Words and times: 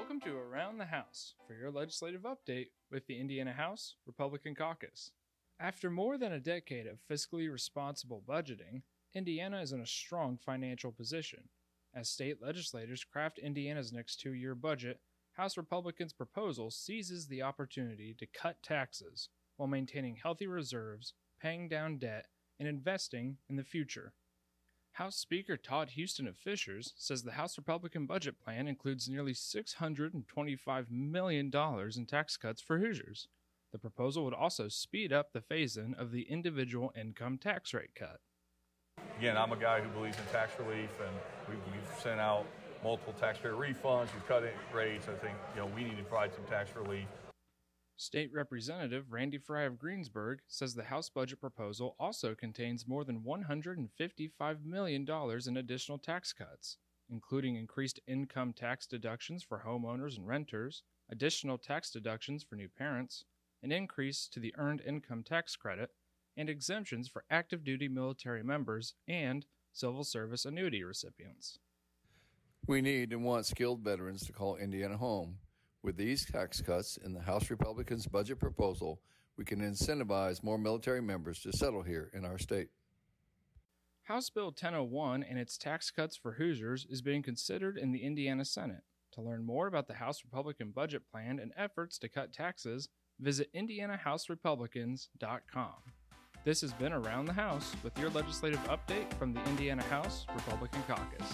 Welcome 0.00 0.20
to 0.20 0.38
Around 0.38 0.78
the 0.78 0.86
House 0.86 1.34
for 1.46 1.52
your 1.52 1.70
legislative 1.70 2.22
update 2.22 2.68
with 2.90 3.06
the 3.06 3.20
Indiana 3.20 3.52
House 3.52 3.96
Republican 4.06 4.54
Caucus. 4.54 5.10
After 5.60 5.90
more 5.90 6.16
than 6.16 6.32
a 6.32 6.40
decade 6.40 6.86
of 6.86 7.00
fiscally 7.06 7.52
responsible 7.52 8.22
budgeting, 8.26 8.80
Indiana 9.14 9.60
is 9.60 9.72
in 9.72 9.80
a 9.82 9.86
strong 9.86 10.38
financial 10.38 10.90
position. 10.90 11.50
As 11.94 12.08
state 12.08 12.38
legislators 12.40 13.04
craft 13.04 13.38
Indiana's 13.38 13.92
next 13.92 14.20
two 14.20 14.32
year 14.32 14.54
budget, 14.54 15.00
House 15.32 15.58
Republicans' 15.58 16.14
proposal 16.14 16.70
seizes 16.70 17.26
the 17.26 17.42
opportunity 17.42 18.16
to 18.18 18.26
cut 18.26 18.62
taxes 18.62 19.28
while 19.58 19.68
maintaining 19.68 20.16
healthy 20.16 20.46
reserves, 20.46 21.12
paying 21.42 21.68
down 21.68 21.98
debt, 21.98 22.24
and 22.58 22.66
investing 22.66 23.36
in 23.50 23.56
the 23.56 23.64
future. 23.64 24.14
House 24.92 25.16
Speaker 25.16 25.56
Todd 25.56 25.92
Huston 25.96 26.26
of 26.26 26.36
Fishers 26.36 26.92
says 26.96 27.22
the 27.22 27.32
House 27.32 27.56
Republican 27.56 28.06
budget 28.06 28.38
plan 28.38 28.68
includes 28.68 29.08
nearly 29.08 29.32
$625 29.32 30.90
million 30.90 31.50
in 31.96 32.06
tax 32.06 32.36
cuts 32.36 32.60
for 32.60 32.78
Hoosiers. 32.78 33.28
The 33.72 33.78
proposal 33.78 34.24
would 34.24 34.34
also 34.34 34.68
speed 34.68 35.12
up 35.12 35.32
the 35.32 35.40
phase 35.40 35.76
in 35.76 35.94
of 35.94 36.10
the 36.10 36.22
individual 36.22 36.92
income 36.98 37.38
tax 37.38 37.72
rate 37.72 37.94
cut. 37.94 38.20
Again, 39.18 39.36
I'm 39.36 39.52
a 39.52 39.56
guy 39.56 39.80
who 39.80 39.88
believes 39.90 40.18
in 40.18 40.24
tax 40.32 40.52
relief, 40.58 40.90
and 41.00 41.14
we've, 41.48 41.58
we've 41.72 42.00
sent 42.00 42.20
out 42.20 42.46
multiple 42.82 43.14
taxpayer 43.18 43.52
refunds. 43.52 44.08
We've 44.12 44.26
cut 44.26 44.42
rates. 44.74 45.06
I 45.08 45.14
think 45.24 45.34
you 45.54 45.60
know 45.60 45.70
we 45.74 45.84
need 45.84 45.96
to 45.98 46.02
provide 46.02 46.34
some 46.34 46.44
tax 46.44 46.70
relief. 46.74 47.06
State 48.00 48.32
Representative 48.32 49.12
Randy 49.12 49.36
Frye 49.36 49.64
of 49.64 49.78
Greensburg 49.78 50.38
says 50.48 50.74
the 50.74 50.84
House 50.84 51.10
budget 51.10 51.38
proposal 51.38 51.96
also 52.00 52.34
contains 52.34 52.88
more 52.88 53.04
than 53.04 53.20
$155 53.20 54.64
million 54.64 55.06
in 55.46 55.56
additional 55.58 55.98
tax 55.98 56.32
cuts, 56.32 56.78
including 57.10 57.56
increased 57.56 58.00
income 58.06 58.54
tax 58.54 58.86
deductions 58.86 59.42
for 59.42 59.64
homeowners 59.66 60.16
and 60.16 60.26
renters, 60.26 60.82
additional 61.10 61.58
tax 61.58 61.90
deductions 61.90 62.42
for 62.42 62.56
new 62.56 62.70
parents, 62.70 63.26
an 63.62 63.70
increase 63.70 64.26
to 64.28 64.40
the 64.40 64.54
Earned 64.56 64.80
Income 64.80 65.24
Tax 65.24 65.54
Credit, 65.54 65.90
and 66.38 66.48
exemptions 66.48 67.06
for 67.06 67.24
active 67.30 67.62
duty 67.62 67.86
military 67.86 68.42
members 68.42 68.94
and 69.08 69.44
civil 69.74 70.04
service 70.04 70.46
annuity 70.46 70.82
recipients. 70.82 71.58
We 72.66 72.80
need 72.80 73.12
and 73.12 73.24
want 73.24 73.44
skilled 73.44 73.82
veterans 73.82 74.24
to 74.24 74.32
call 74.32 74.56
Indiana 74.56 74.96
home. 74.96 75.36
With 75.82 75.96
these 75.96 76.26
tax 76.26 76.60
cuts 76.60 76.98
in 76.98 77.14
the 77.14 77.22
House 77.22 77.48
Republicans' 77.50 78.06
budget 78.06 78.38
proposal, 78.38 79.00
we 79.36 79.46
can 79.46 79.60
incentivize 79.60 80.42
more 80.42 80.58
military 80.58 81.00
members 81.00 81.40
to 81.40 81.52
settle 81.52 81.82
here 81.82 82.10
in 82.12 82.26
our 82.26 82.36
state. 82.36 82.68
House 84.02 84.28
Bill 84.28 84.46
1001 84.46 85.22
and 85.22 85.38
its 85.38 85.56
tax 85.56 85.90
cuts 85.90 86.16
for 86.16 86.32
Hoosiers 86.32 86.86
is 86.90 87.00
being 87.00 87.22
considered 87.22 87.78
in 87.78 87.92
the 87.92 88.02
Indiana 88.02 88.44
Senate. 88.44 88.82
To 89.12 89.22
learn 89.22 89.46
more 89.46 89.66
about 89.66 89.88
the 89.88 89.94
House 89.94 90.22
Republican 90.22 90.72
budget 90.72 91.10
plan 91.10 91.38
and 91.38 91.54
efforts 91.56 91.96
to 91.98 92.08
cut 92.08 92.32
taxes, 92.32 92.88
visit 93.18 93.48
IndianaHouseRepublicans.com. 93.54 95.72
This 96.44 96.60
has 96.60 96.74
been 96.74 96.92
Around 96.92 97.24
the 97.26 97.32
House 97.32 97.74
with 97.82 97.98
your 97.98 98.10
legislative 98.10 98.62
update 98.64 99.10
from 99.14 99.32
the 99.32 99.42
Indiana 99.44 99.82
House 99.84 100.26
Republican 100.34 100.82
Caucus. 100.86 101.32